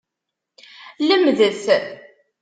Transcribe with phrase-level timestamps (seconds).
[1.07, 1.63] Lemdet!